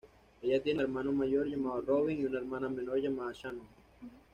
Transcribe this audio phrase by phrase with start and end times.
[0.41, 3.67] Ella tiene un hermano mayor llamado Robyn y una hermana menor llamada Shannon.